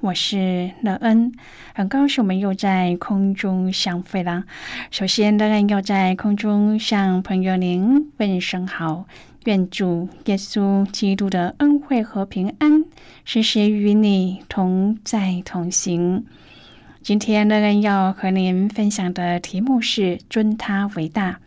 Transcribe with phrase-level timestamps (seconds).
[0.00, 1.32] 我是乐恩，
[1.74, 4.44] 很高兴我们又在空中相会了。
[4.90, 9.06] 首先，乐恩要在空中向朋友您问声好，
[9.46, 12.84] 愿主耶稣基督的恩惠和平安
[13.24, 16.26] 时时与你同在同行。
[17.02, 21.40] 今天，乐恩要和您分享的题目是“尊他为大”。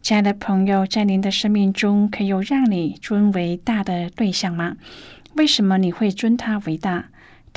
[0.00, 4.76] 亲爱的朋友，在您的生命中，可有让你尊为大的对象吗？
[5.34, 7.10] 为什么你会尊他为大？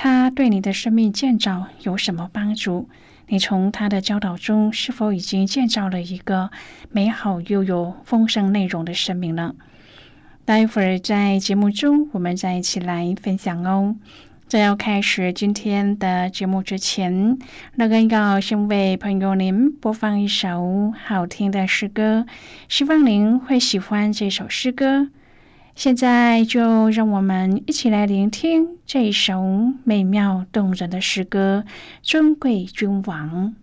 [0.04, 2.90] 他对你的生命建造有什么帮助？
[3.28, 6.50] 你从他的教导中是否已经建造了一个
[6.90, 9.54] 美好又有丰盛内容的生命呢？
[10.44, 13.96] 待会儿在节目中，我们再一起来分享哦。
[14.48, 17.38] 在要开始今天的节目之前，
[17.76, 22.26] 那个要先为朋友您播放一首好听的诗歌，
[22.68, 25.10] 希望您会喜欢这首诗歌。
[25.76, 29.42] 现在就让我们一起来聆听这一首
[29.84, 31.64] 美妙动人的诗歌
[32.02, 33.56] 《尊贵君王》。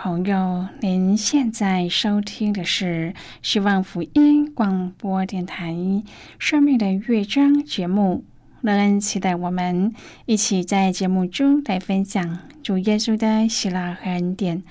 [0.00, 5.72] 朋友，您现在收听的是希望福音广播电台
[6.38, 8.22] 《生命的乐章》节目。
[8.60, 9.92] 乐恩期待我们
[10.24, 14.62] 一起在节目中来分享主耶稣的喜乐和恩典。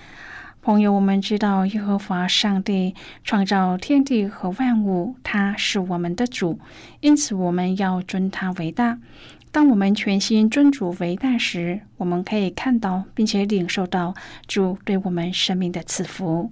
[0.62, 2.96] 朋友，我们知道耶和华上帝
[3.26, 6.58] 创造天地和万物，他是我们的主，
[7.02, 8.98] 因此我们要尊他为大。
[9.52, 14.14] 当我们全心尊主为大时，我们可以看到并且领受到
[14.46, 16.52] 主对我们生命的赐福。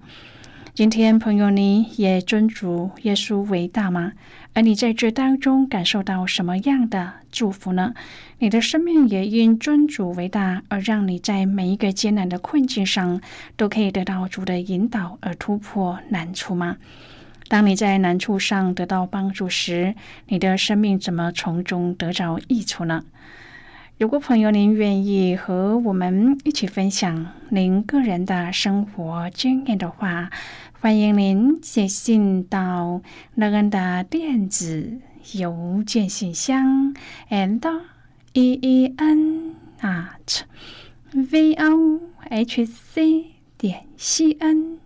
[0.73, 4.11] 今天，朋友，你也尊主耶稣为大吗？
[4.53, 7.93] 而你在这当中感受到什么样的祝福呢？
[8.39, 13.21] 你的生命也因尊主为大而让你在每一个艰难的困境上
[13.55, 16.77] 都可以得到主的引导而突破难处吗？
[17.47, 19.93] 当你在难处上得到帮助时，
[20.27, 23.05] 你的生命怎么从中得着益处呢？
[23.97, 30.29] 如果朋友您愿意和我们一起分享您个人的生活经验的话，
[30.81, 33.01] 欢迎您写信到
[33.35, 34.99] 乐恩的电子
[35.33, 36.93] 邮件信箱
[37.29, 37.61] ，and
[38.33, 40.41] e e n at
[41.13, 43.25] v o h c
[43.57, 44.84] 点 c n。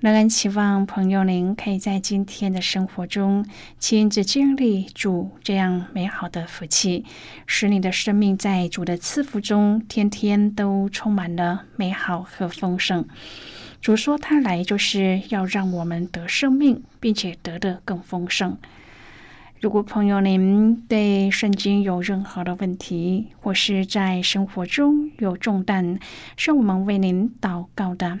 [0.00, 3.44] 仍然期望朋友您可以在今天的生活中
[3.80, 7.04] 亲自经历主这样美好的福气，
[7.46, 13.04] 使你的生命在主的赐福中天天都充满了美好和丰盛。
[13.80, 18.56] 主说：“他来就是要让我们得生命，并且得的更丰盛。”
[19.60, 25.98] 如果朋友您对圣经有任何的问题，或是在生活中有重担，
[26.36, 28.20] 需要我们为您祷告的，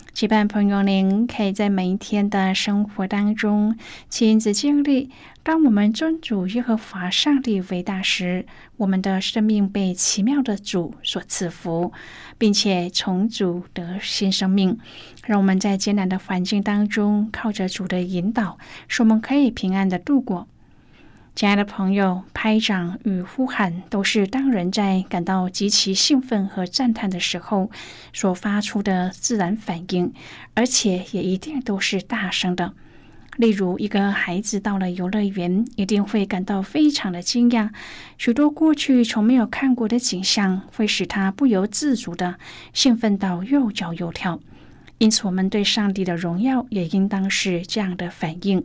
[0.13, 3.77] 期盼朋友您可以在每一天的生活当中
[4.09, 5.09] 亲自经历：
[5.41, 11.93] 当我们尊主耶和华上帝为大时，我们的生命被奇妙的主所赐福，
[12.37, 14.77] 并且从主得新生命。
[15.25, 18.57] 让我们在艰难的环境当中，靠着主的引导，
[18.89, 20.47] 使我们可以平安的度过。
[21.41, 27.71] 亲爱的朋友，拍掌与呼喊都是当人在感到极其兴奋和赞叹的时候
[28.13, 30.13] 所发出的自然反应，
[30.53, 32.75] 而且也一定都是大声的。
[33.37, 37.71] 例如，一个孩子到了游乐园，一定会感到非常的惊讶，
[38.19, 42.35] 许多过去从没有看过的景象会使他不由自主的
[42.71, 44.39] 兴奋到又叫又跳。
[44.99, 48.63] 因此，我们对上帝的荣耀也应当是这样的反应。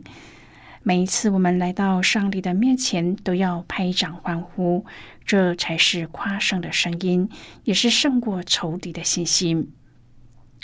[0.87, 4.85] 每一次我们来到上帝的面前，都要拍掌欢呼，
[5.25, 7.29] 这才是夸胜的声音，
[7.65, 9.69] 也是胜过仇敌的信心。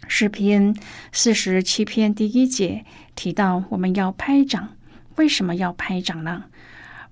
[0.07, 0.73] 诗篇
[1.11, 4.69] 四十七篇第一节提到，我们要拍掌。
[5.17, 6.45] 为什么要拍掌呢？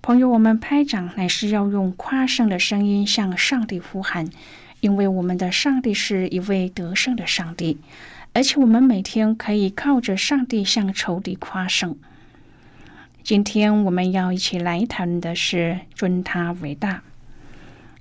[0.01, 4.29] 朋友，我们拍掌乃是要用夸胜的声音向上帝呼喊，
[4.79, 7.77] 因为我们的上帝是一位得胜的上帝，
[8.31, 11.97] 而且我们每天可以靠着上帝向仇敌夸胜。
[13.23, 17.03] 今天我们要一起来谈的是尊他为大。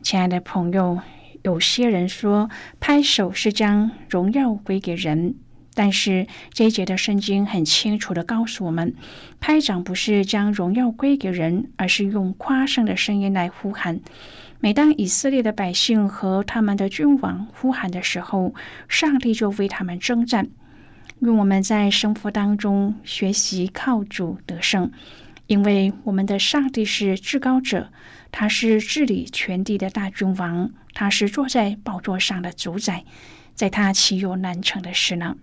[0.00, 0.98] 亲爱的朋友，
[1.42, 2.48] 有些人说
[2.80, 5.34] 拍手是将荣耀归给人，
[5.74, 8.94] 但是这一节的圣经很清楚的告诉我们，
[9.40, 14.00] 拍掌不是将荣耀归给人，而是用夸胜的声音来呼喊。
[14.58, 18.54] 每当以色列的百姓和他们的君王呼喊的时候，
[18.88, 20.48] 上帝就为他们征战。
[21.18, 24.90] 愿我们在生活当中学习靠主得胜，
[25.48, 27.90] 因为我们的上帝是至高者，
[28.32, 33.04] 他是治理全地的大君王，他是坐在宝座上的主宰，
[33.54, 35.36] 在他岂有难成的事呢？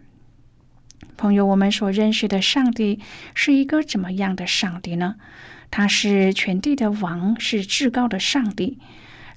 [1.15, 2.99] 朋友，我们所认识的上帝
[3.35, 5.15] 是一个怎么样的上帝呢？
[5.69, 8.79] 他是全地的王，是至高的上帝。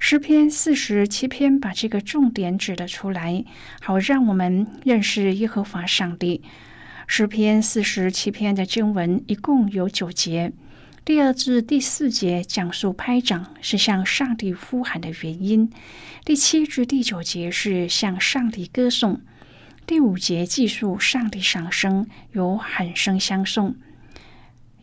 [0.02, 3.44] 诗篇四十七篇把这个重点指了出来，
[3.82, 6.42] 好让我们认识耶和华上帝。
[7.06, 10.52] 诗篇四十七篇的经文一共有九节，
[11.04, 15.70] 第二至第四节讲述拍掌是向上帝呼喊的原因，
[16.24, 19.20] 第七至第九节是向上帝歌颂，
[19.86, 23.76] 第五节记述上帝上声，有喊声相送。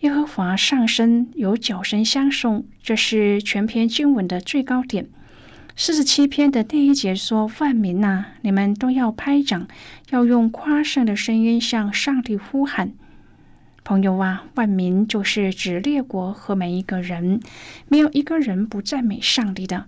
[0.01, 5.09] 耶和华上升，有脚声相送，这是全篇经文的最高点。
[5.75, 9.67] 四十七篇的第一节说：“万民呐，你们都要拍掌，
[10.11, 12.93] 要用夸胜的声音向上帝呼喊。”
[13.83, 17.39] 朋友啊，万民就是指列国和每一个人，
[17.87, 19.85] 没有一个人不赞美上帝的，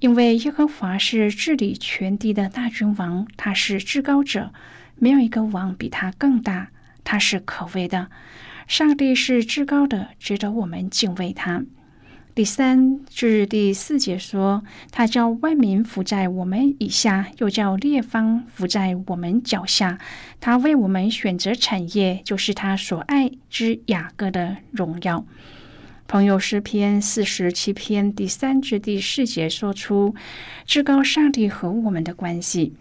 [0.00, 4.52] 因为耶和华是治理全地的大君王，他是至高者，
[4.96, 6.68] 没有一个王比他更大，
[7.02, 8.08] 他是可畏的。
[8.68, 11.64] 上帝是至高的，值得我们敬畏他。
[12.34, 19.98] 第三至第四节说，他叫万民伏在我们以下，又叫列方伏在我们脚下。
[20.38, 25.24] 他为我们选择产业，就是他所爱之雅各的荣耀。
[26.06, 30.14] 朋友诗篇四十七篇第三至第四节说出
[30.66, 32.74] 至高上帝和我们的关系。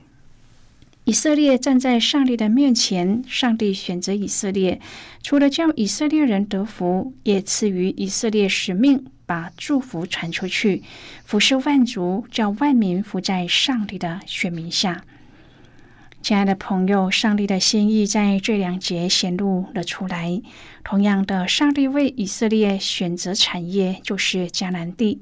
[1.08, 4.82] 以色列站在上帝的面前，上帝选择以色列，
[5.24, 9.06] 除了叫以色列人得福，也赐予以色列使命。
[9.26, 10.84] 把祝福传出去，
[11.24, 15.06] 俯视万族，叫万民伏在上帝的选民下。
[16.22, 20.42] 亲爱的朋友，上帝的心意在这两节显露了出来。
[20.84, 25.22] 同样的，上帝为以色列选择产业，就是迦南地。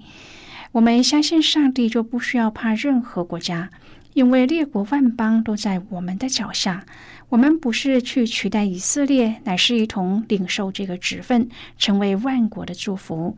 [0.71, 3.69] 我们相信上帝，就不需要怕任何国家，
[4.15, 6.85] 因为列国万邦都在我们的脚下。
[7.27, 13.35] 我们不是去取代以色列，乃是一同领受这个职分，成为万国的祝福。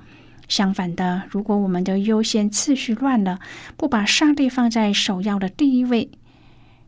[0.47, 3.39] 相反的，如果我们的优先次序乱了，
[3.75, 6.11] 不把上帝放在首要的第一位，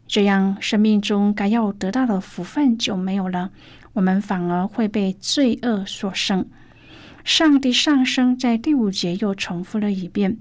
[0.07, 3.49] 这样生命中该要得到的福分就没有了，
[3.93, 6.47] 我们反而会被罪恶所胜。
[7.23, 10.37] 上帝上升，在第五节又重复了一遍：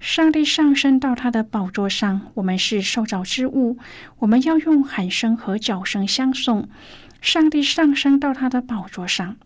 [0.00, 3.76] 上帝上升到他的宝座上，我们是受造之物，
[4.20, 6.68] 我们要用喊声和脚声相送。
[7.20, 9.36] 上帝上升到他的宝座上。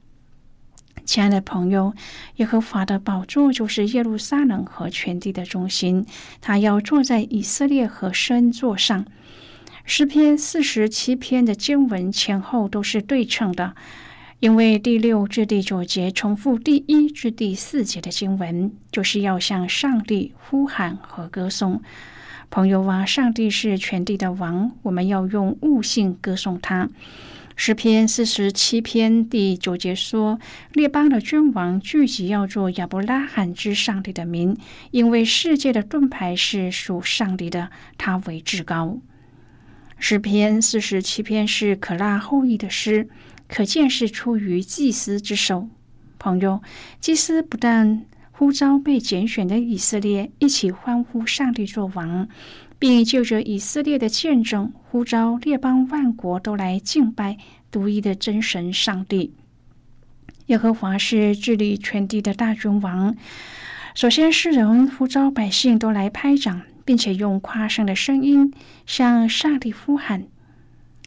[1.04, 1.92] 亲爱的朋友，
[2.36, 6.06] 耶和华的宝座就是耶路撒冷和全地的中心，
[6.40, 9.04] 他要坐在以色列和圣座上。
[9.84, 13.74] 诗篇四十七篇的经文前后都是对称的，
[14.44, 21.80] 因为第六至第九节重复第一至第四节的经文，就是要向上帝呼喊和歌颂。
[22.50, 26.90] 朋友啊，上帝是全地的王，我们要用悟性歌颂他。
[27.56, 30.38] 诗篇四十七篇第九节说
[30.74, 34.54] ：“列邦的君王聚集，要做亚伯拉罕之上帝的名，
[34.90, 38.98] 因为世界的盾牌是属上帝的，他为至高。”
[39.98, 43.08] 诗篇四十七篇是可拉后裔的诗，
[43.48, 45.68] 可见是出于祭司之手。
[46.18, 46.62] 朋友，
[47.00, 52.28] 祭司不但呼召被拣选的以色列一起欢呼上帝作王。
[52.76, 57.38] 并就着以色列的见证，呼召列邦万国都来敬拜
[57.70, 59.32] 独一的真神上帝。
[60.46, 63.16] 耶和华是治理全地的大君王。
[63.94, 68.52] 首先，世人呼召百姓都来拍掌，并且用夸声的声音
[68.84, 70.24] 向上帝呼喊。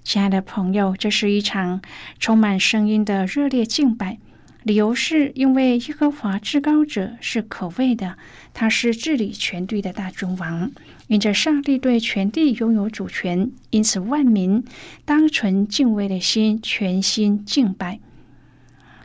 [0.07, 1.81] 亲爱的朋友，这是一场
[2.17, 4.19] 充满声音的热烈敬拜。
[4.63, 8.15] 理由是因为耶和华至高者是可畏的，
[8.53, 10.71] 他是治理全地的大君王。
[11.07, 14.63] 因着上帝对全地拥有主权，因此万民
[15.03, 17.99] 当存敬畏的心，全心敬拜。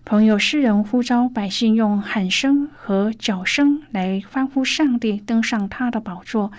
[0.05, 6.53] 朋友，诗人呼召百姓用喊声和脚声来欢呼上帝登上他的宝座，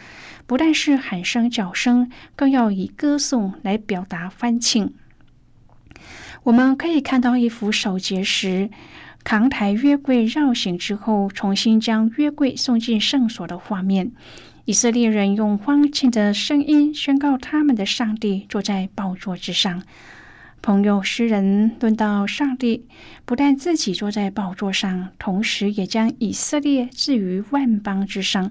[0.46, 4.94] 不但是喊声、叫声，更要以歌颂来表达欢庆。
[6.44, 8.70] 我们可以看到一幅守节时
[9.24, 14.12] 扛抬约柜绕行之后，重新将约柜送进圣所的画面。
[14.66, 19.84] 以色列人用欢庆的声音宣告他们的上帝坐在宝座之上。
[20.62, 22.86] 朋友，诗人论到上帝，
[23.26, 28.50] 不但自己坐在宝座上，同时也将以色列置于万邦之上，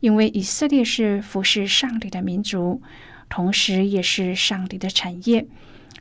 [0.00, 2.82] 因为以色列是服侍上帝的民族，
[3.28, 5.46] 同时也是上帝的产业。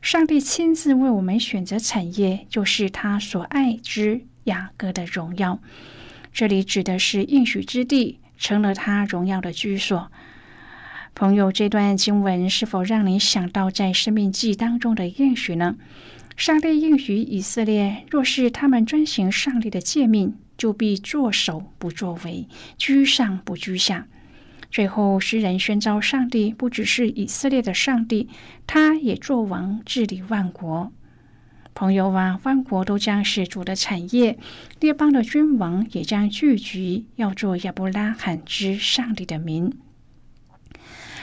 [0.02, 5.60] 上帝亲自为我们选择产业，就是他所爱之雅各的荣耀。
[6.34, 8.20] 这里指的是应许之地。
[8.40, 10.10] 成了他荣耀的居所。
[11.14, 15.76] 朋友，这段经文是否让你想到在生命记当中的应许呢？
[16.38, 22.48] 上帝应许以色列，若是他们遵行上帝的诫命，就必作首不作为，
[22.78, 24.08] 居上不居下。
[24.70, 28.28] 最后，诗人宣召上帝不只是以色列的上帝，
[28.68, 30.92] 他也作王治理万国。
[31.74, 34.38] 朋友啊，万国都将是主的产业，
[34.82, 39.72] 列邦的君王也将聚集，要做亚伯拉罕之上帝的民。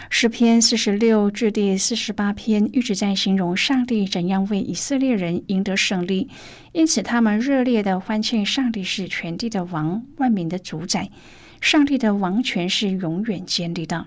[0.08, 6.28] 诗篇四十六至第四十八篇一直在形容上帝怎样为以色列人赢得胜利，
[6.72, 11.10] 因此他们热烈的欢庆上帝是全地的王，万民的主宰，
[11.60, 14.06] 上帝的王权是永远建立的。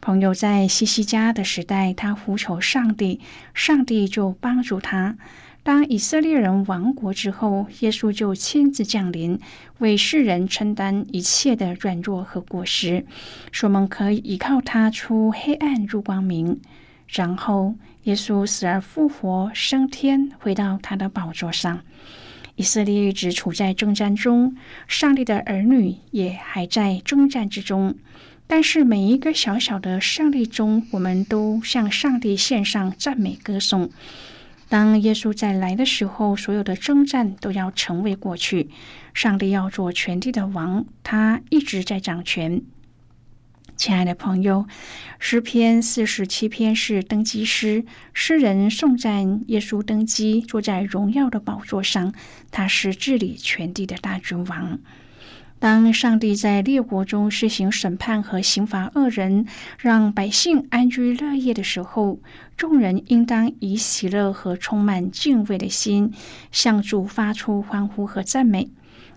[0.00, 3.20] 朋友在西西家的时代，他呼求上帝，
[3.52, 5.18] 上帝就帮助他。
[5.62, 9.38] 当以色列人亡国之后，耶稣就亲自降临，
[9.78, 13.04] 为世人承担一切的软弱和过失，
[13.52, 16.58] 使我们可以依靠他出黑暗入光明。
[17.06, 17.74] 然后，
[18.04, 21.80] 耶稣死而复活，升天，回到他的宝座上。
[22.56, 24.56] 以色列一直处在征战中，
[24.88, 27.94] 上帝的儿女也还在征战之中。
[28.46, 33.90] 但是每一个小小的胜利中，我们都向上帝献上赞美歌颂。
[34.70, 38.70] 当耶稣再来的时候，所有的征战都要成为过去。
[39.12, 42.62] 上帝要做全地的王，他一直在掌权。
[43.76, 44.66] 亲爱的朋友，
[45.18, 52.14] 诗篇四十七篇是登基诗，诗人颂赞耶稣登基，坐在荣耀的宝座上。
[52.52, 54.78] 他是治理全地的大君王。
[55.60, 59.46] 当上帝在列国中施行审判和刑罚恶人，
[59.78, 62.18] 让百姓安居乐业的时候，
[62.56, 66.12] 众人应当以喜乐和充满敬畏的心，
[66.50, 68.70] 向主发出欢呼和赞美。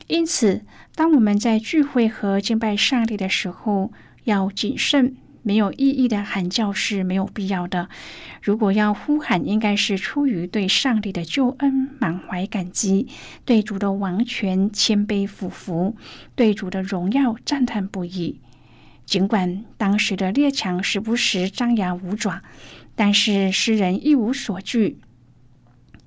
[0.07, 3.93] 因此，当我们在聚会和敬拜上帝的时候，
[4.25, 7.89] 要谨慎，没有意义的喊叫是没有必要的。
[8.41, 13.07] 如果要呼喊，应该是出于对上帝的救恩满怀感激，
[13.45, 15.95] 对主的王权谦卑俯伏，
[16.33, 18.39] 对主的荣耀赞叹不已。
[19.05, 22.41] 尽管当时的列强时不时张牙舞爪，
[22.95, 24.97] 但是诗人一无所惧，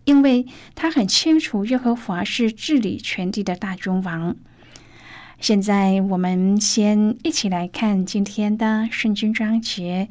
[0.05, 4.35] 因为他很清楚耶和华是治理全地的大君王。
[5.39, 10.09] 现在我们先一起来看今天的圣经章节。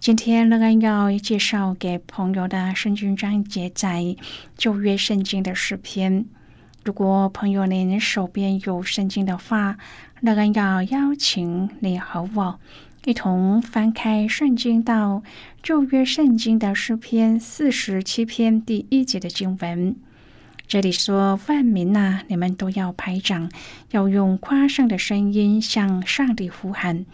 [0.00, 4.16] 今天乐安要介绍给朋友的圣经章节在
[4.58, 6.26] 旧约圣经的诗篇。
[6.84, 9.78] 如果朋友您手边有圣经的话，
[10.20, 12.58] 乐安要邀请你和我
[13.04, 15.22] 一同翻开圣经到
[15.62, 19.96] 旧约圣经的诗篇四十七篇第一节的经文。
[20.66, 23.50] 这里说：“万民呐，你们都要拍掌，
[23.90, 27.04] 要用夸胜的声音向上帝呼喊。”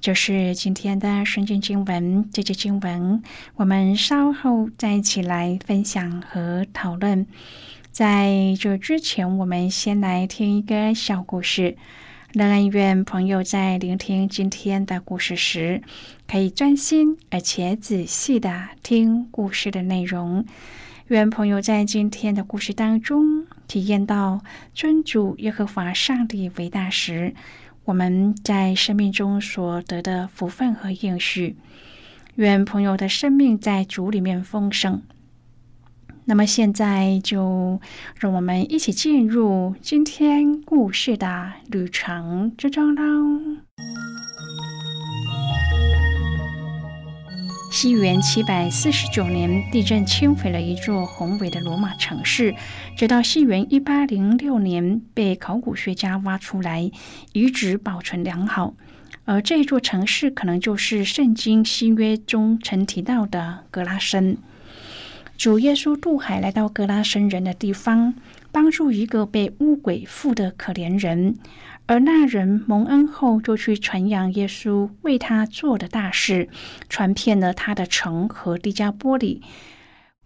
[0.00, 2.28] 这是今天的圣经经文。
[2.32, 3.22] 这节经文
[3.54, 7.26] 我们稍后再一起来分享和讨论。
[7.92, 11.76] 在这之前，我们先来听一个小故事。
[12.32, 15.82] 仍然愿朋友在聆听今天的故事时，
[16.26, 20.44] 可以专心而且仔细的听故事的内容。
[21.12, 24.40] 愿朋友在今天的故事当中体验到
[24.72, 27.34] 尊主耶和华上帝伟大时，
[27.84, 31.54] 我们在生命中所得的福分和应许。
[32.36, 35.02] 愿朋友的生命在主里面丰盛。
[36.24, 37.78] 那么现在就
[38.18, 43.58] 让我们一起进入今天故事的旅程之中喽。
[47.72, 52.54] 西元七百四十九年，地震摧毁了一座宏伟的罗马城市。
[52.98, 56.90] 直到西元一八零六年，被考古学家挖出来，
[57.32, 58.74] 遗址保存良好。
[59.24, 64.36] 而这座城市可能就是圣经新约中曾提到的格拉森。
[65.38, 68.12] 主耶稣渡海来到格拉森人的地方，
[68.52, 71.36] 帮助一个被巫鬼附的可怜人。
[71.86, 76.48] 而那人蒙恩后，就去传扬耶稣为他做的大事，
[76.88, 79.42] 传遍了他的城和迪加波里。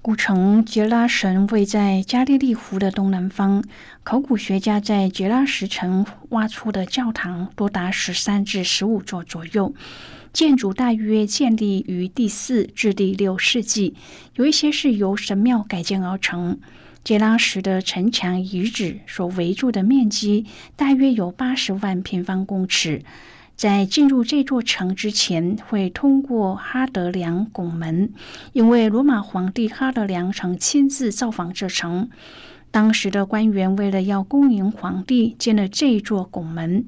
[0.02, 3.64] 古城杰拉神位在加利利湖的东南方。
[4.04, 9.74] 考古学家在杰拉什城挖出的教堂多达十三至十五座左右，
[10.32, 13.96] 建筑大约建立于第四至第六世纪，
[14.36, 16.60] 有一些是由神庙改建而成。
[17.06, 23.04] 杰拉什的城墙遗址所围住的面积大约有八十万平方公尺。
[23.54, 28.12] 在进入这座城之前，会通过哈德良拱门，
[28.52, 32.10] 因为罗马皇帝哈德良曾亲自造访这城。
[32.76, 36.84] 当时的官员为了要恭迎皇帝，建了这座拱门。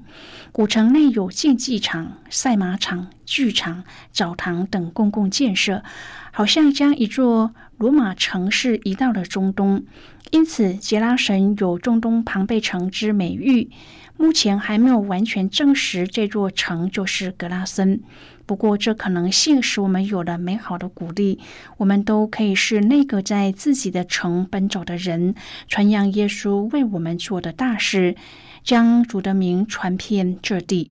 [0.53, 5.83] 古城内有竞技场、赛马场、剧场、澡堂等公共建设，
[6.31, 7.55] 好像将一座。
[7.79, 9.85] 罗马城市移到了中东，
[10.31, 13.70] 因此杰拉神有中东庞贝城之美誉。
[14.18, 18.03] 目前还没有完全证实这座城就是格拉森，
[18.48, 21.38] 不过这可能性使我们有了美好的鼓励。
[21.76, 25.34] 我们都可以是那个在自己的城奔走的人，
[25.68, 28.16] 传扬耶稣为我们做的大事，
[28.64, 30.90] 将主的名传遍这地。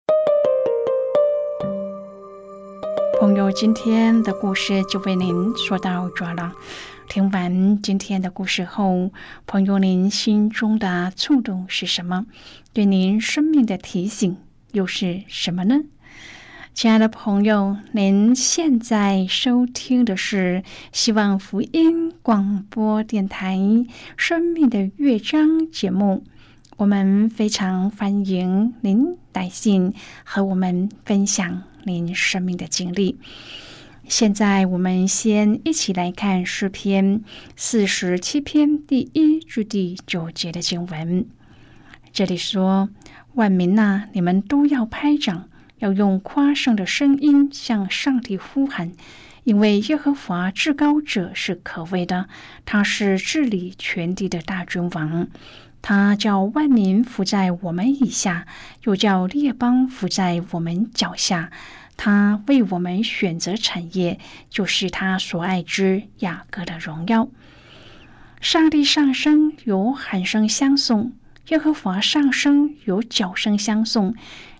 [3.19, 6.53] 朋友，今天的故事就为您说到这了。
[7.09, 9.11] 听完今天的故事后，
[9.47, 12.27] 朋友，您心中的触动是什么？
[12.71, 14.37] 对您生命的提醒
[14.73, 15.79] 又是什么呢？
[16.77, 20.61] 亲爱的朋友，您现在收听的是
[20.91, 23.57] 希望福音广播电台
[24.15, 26.23] 《生命的乐章》节目。
[26.75, 29.91] 我们非常欢迎您来信
[30.23, 33.17] 和我们分享您生命的经历。
[34.07, 37.23] 现在，我们先一起来看诗篇
[37.55, 41.25] 四十七篇第一至第九节的经文。
[42.13, 42.89] 这里说
[43.33, 48.91] ：“万民呐，你们都要拍掌。”要用夸胜的声音向上帝呼喊，
[49.43, 52.27] 因为耶和华至高者是可畏的，
[52.65, 55.27] 他是治理全地的大君王。
[55.81, 58.47] 他叫万民伏在我们以下，
[58.83, 61.51] 又叫列邦伏在我们脚下。
[61.95, 67.29] 他为我们选择产业，就是他所爱之雅各的荣耀。
[68.41, 71.11] 上帝上升，有喊声相送；
[71.49, 74.13] 耶和华上升，有脚声相送。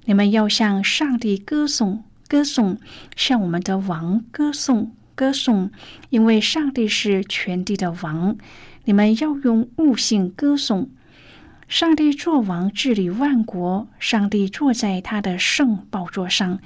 [0.06, 2.80] 你们要向上帝歌颂，歌颂，
[3.16, 5.70] 向我们的王歌颂，歌颂，
[6.10, 8.38] 因为上帝是全地的王。
[8.86, 10.90] 你们要用悟性歌颂
[11.68, 13.90] 上帝，作王治理万国。
[14.00, 16.58] 上帝坐在他的圣宝座上，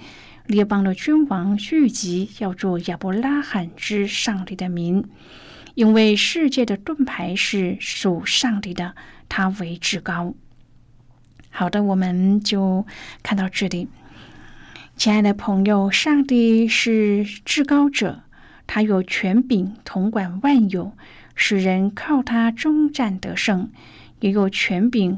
[0.45, 5.03] 列邦的君王聚集，要做亚伯拉罕之上帝的民。
[5.73, 8.93] 因为世界的盾牌是属上帝的，
[9.31, 10.33] 他为至高。
[11.49, 12.85] 好的，我们就
[13.23, 13.87] 看到这里。
[14.97, 18.23] 亲爱的朋友，上帝是至高者，
[18.67, 20.91] 他有权柄统管万有，
[21.33, 23.69] 使人靠他终战得胜；
[24.19, 25.17] 也有权柄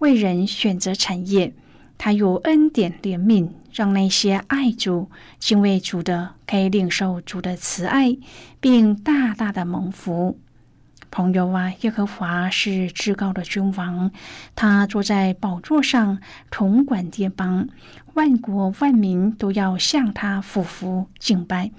[0.00, 1.54] 为人选择产业。
[1.96, 8.18] 他有恩典怜悯，让那些爱主、敬畏主的可以领受主的慈爱，
[8.60, 10.38] 并大大的蒙福。
[11.10, 14.10] 朋友啊，耶和华是至高的君王，
[14.54, 16.18] 他坐在宝座上
[16.50, 17.68] 统管列邦，
[18.14, 21.72] 万国万民都要向他俯伏敬拜。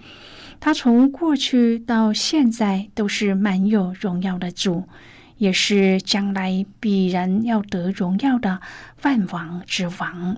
[0.60, 4.88] 他从过去到现在都是满有荣耀的主，
[5.38, 8.62] 也是将来必然要得荣耀的
[9.02, 10.38] 万王之王。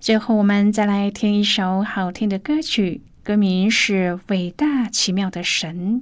[0.00, 6.00] 最后，我们再来听一首好听的歌曲，歌名是《伟大奇妙的神》。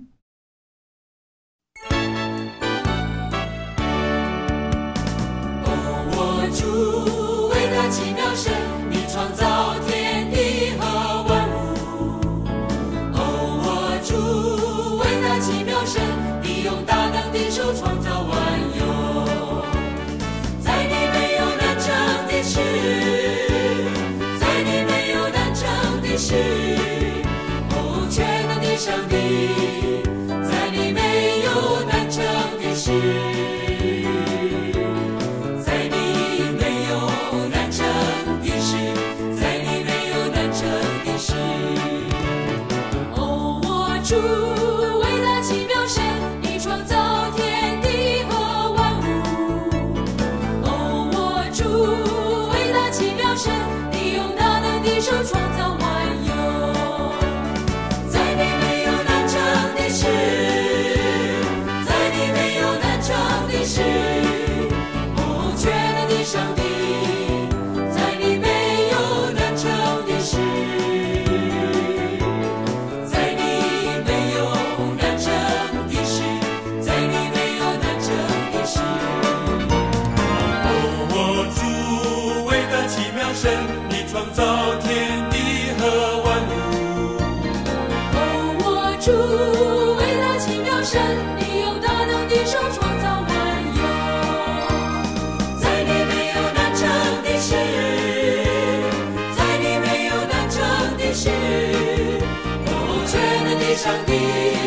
[103.79, 104.58] 上帝。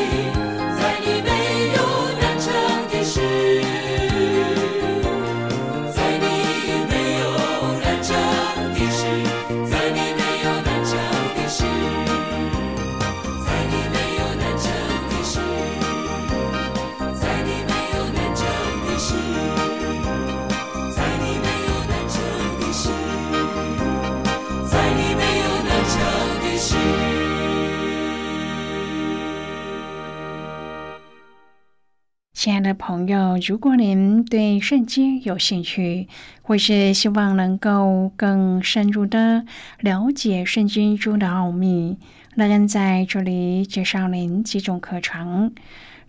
[32.91, 36.09] 朋友，如果您对圣经有兴趣，
[36.41, 39.45] 或是希望能够更深入的
[39.79, 41.97] 了解圣经中的奥秘，
[42.35, 45.53] 乐恩在这里介绍您几种课程。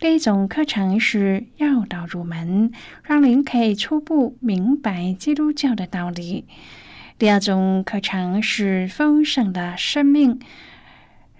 [0.00, 2.72] 第一种课程是要道入门，
[3.04, 6.46] 让您可以初步明白基督教的道理。
[7.16, 10.40] 第二种课程是丰盛的生命。